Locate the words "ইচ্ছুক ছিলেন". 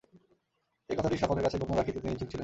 2.13-2.39